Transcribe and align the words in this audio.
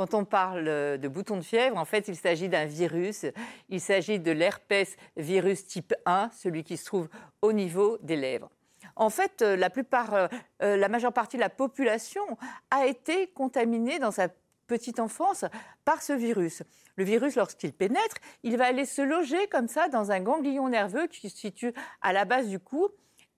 Quand 0.00 0.14
on 0.14 0.24
parle 0.24 0.64
de 0.64 1.08
bouton 1.08 1.36
de 1.36 1.42
fièvre, 1.42 1.76
en 1.76 1.84
fait, 1.84 2.08
il 2.08 2.16
s'agit 2.16 2.48
d'un 2.48 2.64
virus. 2.64 3.26
Il 3.68 3.82
s'agit 3.82 4.18
de 4.18 4.32
l'herpès 4.32 4.96
virus 5.18 5.66
type 5.66 5.92
1, 6.06 6.30
celui 6.32 6.64
qui 6.64 6.78
se 6.78 6.86
trouve 6.86 7.10
au 7.42 7.52
niveau 7.52 7.98
des 8.00 8.16
lèvres. 8.16 8.48
En 8.96 9.10
fait, 9.10 9.42
euh, 9.42 9.56
la 9.56 9.68
plupart, 9.68 10.14
euh, 10.14 10.26
euh, 10.62 10.78
la 10.78 10.88
majeure 10.88 11.12
partie 11.12 11.36
de 11.36 11.42
la 11.42 11.50
population 11.50 12.22
a 12.70 12.86
été 12.86 13.26
contaminée 13.26 13.98
dans 13.98 14.10
sa 14.10 14.28
petite 14.66 15.00
enfance 15.00 15.44
par 15.84 16.00
ce 16.00 16.14
virus. 16.14 16.62
Le 16.96 17.04
virus, 17.04 17.36
lorsqu'il 17.36 17.74
pénètre, 17.74 18.16
il 18.42 18.56
va 18.56 18.68
aller 18.68 18.86
se 18.86 19.02
loger 19.02 19.48
comme 19.48 19.68
ça 19.68 19.90
dans 19.90 20.12
un 20.12 20.20
ganglion 20.20 20.70
nerveux 20.70 21.08
qui 21.08 21.28
se 21.28 21.36
situe 21.36 21.74
à 22.00 22.14
la 22.14 22.24
base 22.24 22.48
du 22.48 22.58
cou 22.58 22.88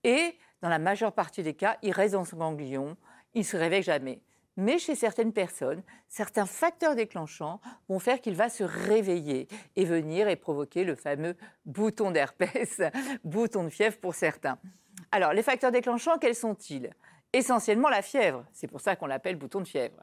et 0.05 0.37
dans 0.61 0.69
la 0.69 0.79
majeure 0.79 1.11
partie 1.11 1.43
des 1.43 1.55
cas, 1.55 1.75
il 1.81 1.91
reste 1.91 2.13
dans 2.13 2.23
ce 2.23 2.37
ganglion, 2.37 2.95
il 3.33 3.39
ne 3.39 3.45
se 3.45 3.57
réveille 3.57 3.83
jamais. 3.83 4.21
Mais 4.55 4.77
chez 4.77 4.95
certaines 4.95 5.33
personnes, 5.33 5.81
certains 6.07 6.45
facteurs 6.45 6.95
déclenchants 6.95 7.59
vont 7.89 7.99
faire 7.99 8.21
qu'il 8.21 8.35
va 8.35 8.49
se 8.49 8.63
réveiller 8.63 9.47
et 9.75 9.85
venir 9.85 10.27
et 10.27 10.35
provoquer 10.35 10.83
le 10.83 10.95
fameux 10.95 11.35
bouton 11.65 12.11
d'herpès, 12.11 12.81
bouton 13.23 13.63
de 13.63 13.69
fièvre 13.69 13.97
pour 13.97 14.13
certains. 14.13 14.59
Alors, 15.11 15.33
les 15.33 15.43
facteurs 15.43 15.71
déclenchants, 15.71 16.19
quels 16.19 16.35
sont-ils? 16.35 16.91
Essentiellement 17.35 17.89
la 17.89 18.03
fièvre, 18.03 18.45
c'est 18.53 18.67
pour 18.67 18.79
ça 18.79 18.95
qu'on 18.95 19.07
l'appelle 19.07 19.37
bouton 19.37 19.61
de 19.61 19.67
fièvre. 19.67 19.97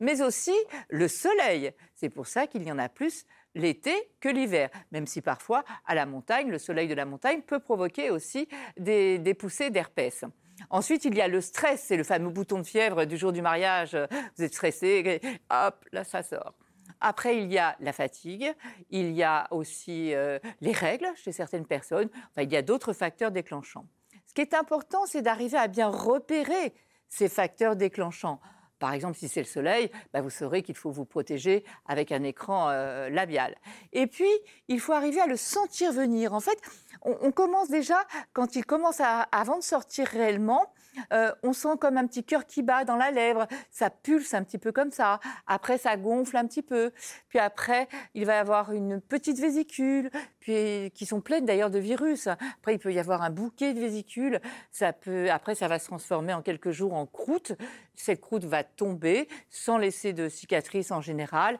Mais 0.00 0.22
aussi 0.22 0.54
le 0.88 1.06
soleil, 1.06 1.72
c'est 1.94 2.08
pour 2.08 2.26
ça 2.26 2.48
qu'il 2.48 2.64
y 2.64 2.72
en 2.72 2.78
a 2.80 2.88
plus 2.88 3.26
l'été 3.54 3.94
que 4.18 4.28
l'hiver, 4.28 4.70
même 4.90 5.06
si 5.06 5.20
parfois 5.20 5.64
à 5.86 5.94
la 5.94 6.04
montagne, 6.04 6.50
le 6.50 6.58
soleil 6.58 6.88
de 6.88 6.94
la 6.94 7.04
montagne 7.04 7.42
peut 7.42 7.60
provoquer 7.60 8.10
aussi 8.10 8.48
des, 8.76 9.20
des 9.20 9.34
poussées 9.34 9.70
d'herpès. 9.70 10.24
Ensuite, 10.70 11.04
il 11.04 11.14
y 11.14 11.20
a 11.20 11.28
le 11.28 11.40
stress, 11.40 11.82
c'est 11.82 11.96
le 11.96 12.04
fameux 12.04 12.30
bouton 12.30 12.58
de 12.58 12.64
fièvre 12.64 13.04
du 13.04 13.16
jour 13.16 13.32
du 13.32 13.42
mariage. 13.42 13.96
Vous 14.36 14.44
êtes 14.44 14.52
stressé, 14.52 15.20
hop, 15.50 15.84
là 15.92 16.04
ça 16.04 16.22
sort. 16.22 16.54
Après, 17.00 17.36
il 17.38 17.52
y 17.52 17.58
a 17.58 17.76
la 17.80 17.92
fatigue, 17.92 18.54
il 18.90 19.12
y 19.12 19.22
a 19.22 19.46
aussi 19.50 20.14
euh, 20.14 20.38
les 20.60 20.72
règles 20.72 21.08
chez 21.16 21.32
certaines 21.32 21.66
personnes, 21.66 22.08
il 22.38 22.50
y 22.50 22.56
a 22.56 22.62
d'autres 22.62 22.92
facteurs 22.92 23.30
déclenchants. 23.30 23.86
Ce 24.26 24.32
qui 24.32 24.40
est 24.40 24.54
important, 24.54 25.04
c'est 25.06 25.22
d'arriver 25.22 25.58
à 25.58 25.68
bien 25.68 25.88
repérer 25.88 26.74
ces 27.08 27.28
facteurs 27.28 27.76
déclenchants. 27.76 28.40
Par 28.84 28.92
exemple, 28.92 29.16
si 29.16 29.28
c'est 29.28 29.40
le 29.40 29.46
soleil, 29.46 29.90
bah, 30.12 30.20
vous 30.20 30.28
saurez 30.28 30.62
qu'il 30.62 30.74
faut 30.74 30.90
vous 30.90 31.06
protéger 31.06 31.64
avec 31.86 32.12
un 32.12 32.22
écran 32.22 32.68
euh, 32.68 33.08
labial. 33.08 33.54
Et 33.94 34.06
puis, 34.06 34.28
il 34.68 34.78
faut 34.78 34.92
arriver 34.92 35.22
à 35.22 35.26
le 35.26 35.38
sentir 35.38 35.90
venir. 35.90 36.34
En 36.34 36.40
fait, 36.40 36.58
on, 37.00 37.32
commence 37.32 37.70
déjà, 37.70 37.96
quand 38.34 38.56
il 38.56 38.66
commence 38.66 39.00
à, 39.00 39.22
avant 39.32 39.56
de 39.56 39.62
sortir 39.62 40.06
réellement, 40.06 40.70
euh, 41.12 41.32
on 41.42 41.52
sent 41.52 41.76
comme 41.80 41.96
un 41.96 42.06
petit 42.06 42.24
cœur 42.24 42.46
qui 42.46 42.62
bat 42.62 42.84
dans 42.84 42.96
la 42.96 43.10
lèvre, 43.10 43.46
ça 43.70 43.90
pulse 43.90 44.34
un 44.34 44.44
petit 44.44 44.58
peu 44.58 44.72
comme 44.72 44.90
ça. 44.90 45.20
Après, 45.46 45.78
ça 45.78 45.96
gonfle 45.96 46.36
un 46.36 46.46
petit 46.46 46.62
peu. 46.62 46.92
Puis 47.28 47.38
après, 47.38 47.88
il 48.14 48.24
va 48.26 48.34
y 48.34 48.38
avoir 48.38 48.72
une 48.72 49.00
petite 49.00 49.38
vésicule, 49.38 50.10
puis 50.40 50.90
qui 50.94 51.06
sont 51.06 51.20
pleines 51.20 51.46
d'ailleurs 51.46 51.70
de 51.70 51.78
virus. 51.78 52.26
Après, 52.26 52.74
il 52.74 52.78
peut 52.78 52.92
y 52.92 52.98
avoir 52.98 53.22
un 53.22 53.30
bouquet 53.30 53.74
de 53.74 53.80
vésicules. 53.80 54.40
Ça 54.70 54.92
peut, 54.92 55.30
après, 55.30 55.54
ça 55.54 55.68
va 55.68 55.78
se 55.78 55.86
transformer 55.86 56.32
en 56.32 56.42
quelques 56.42 56.70
jours 56.70 56.94
en 56.94 57.06
croûte. 57.06 57.52
Cette 57.94 58.20
croûte 58.20 58.44
va 58.44 58.64
tomber 58.74 59.28
sans 59.50 59.78
laisser 59.78 60.12
de 60.12 60.28
cicatrices 60.28 60.90
en 60.90 61.00
général. 61.00 61.58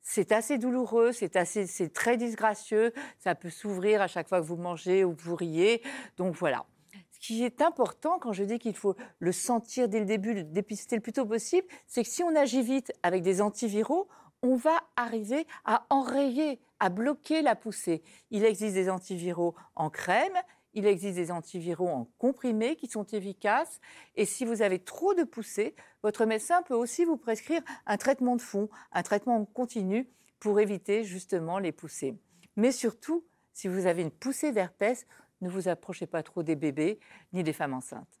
C'est 0.00 0.32
assez 0.32 0.58
douloureux, 0.58 1.12
c'est 1.12 1.36
assez, 1.36 1.66
c'est 1.66 1.88
très 1.88 2.16
disgracieux. 2.16 2.92
Ça 3.18 3.34
peut 3.34 3.50
s'ouvrir 3.50 4.02
à 4.02 4.06
chaque 4.06 4.28
fois 4.28 4.40
que 4.40 4.46
vous 4.46 4.56
mangez 4.56 5.02
ou 5.02 5.14
que 5.14 5.22
vous 5.22 5.34
riez. 5.34 5.82
Donc 6.16 6.34
voilà. 6.34 6.66
Ce 7.10 7.18
qui 7.18 7.42
est 7.42 7.62
important 7.62 8.18
quand 8.18 8.32
je 8.32 8.44
dis 8.44 8.58
qu'il 8.58 8.76
faut 8.76 8.96
le 9.18 9.32
sentir 9.32 9.88
dès 9.88 10.00
le 10.00 10.04
début, 10.04 10.34
le 10.34 10.44
dépister 10.44 10.96
le 10.96 11.02
plus 11.02 11.12
tôt 11.12 11.24
possible, 11.24 11.66
c'est 11.86 12.02
que 12.02 12.08
si 12.08 12.22
on 12.22 12.36
agit 12.36 12.62
vite 12.62 12.92
avec 13.02 13.22
des 13.22 13.40
antiviraux, 13.40 14.08
on 14.42 14.56
va 14.56 14.78
arriver 14.96 15.46
à 15.64 15.86
enrayer, 15.88 16.60
à 16.80 16.90
bloquer 16.90 17.40
la 17.40 17.56
poussée. 17.56 18.02
Il 18.30 18.44
existe 18.44 18.74
des 18.74 18.90
antiviraux 18.90 19.54
en 19.74 19.88
crème, 19.88 20.36
il 20.74 20.86
existe 20.86 21.16
des 21.16 21.30
antiviraux 21.30 21.88
en 21.88 22.10
comprimés 22.18 22.76
qui 22.76 22.88
sont 22.88 23.06
efficaces. 23.06 23.80
Et 24.16 24.26
si 24.26 24.44
vous 24.44 24.62
avez 24.62 24.78
trop 24.78 25.14
de 25.14 25.24
poussées, 25.24 25.74
votre 26.02 26.26
médecin 26.26 26.62
peut 26.62 26.74
aussi 26.74 27.04
vous 27.04 27.16
prescrire 27.16 27.62
un 27.86 27.96
traitement 27.96 28.36
de 28.36 28.42
fond, 28.42 28.68
un 28.92 29.02
traitement 29.02 29.44
continu 29.44 30.08
pour 30.40 30.60
éviter 30.60 31.04
justement 31.04 31.58
les 31.58 31.72
poussées. 31.72 32.18
Mais 32.56 32.72
surtout, 32.72 33.24
si 33.52 33.68
vous 33.68 33.86
avez 33.86 34.02
une 34.02 34.10
poussée 34.10 34.52
d'herpès, 34.52 35.06
ne 35.40 35.48
vous 35.48 35.68
approchez 35.68 36.06
pas 36.06 36.22
trop 36.22 36.42
des 36.42 36.56
bébés 36.56 36.98
ni 37.32 37.42
des 37.42 37.52
femmes 37.52 37.74
enceintes. 37.74 38.20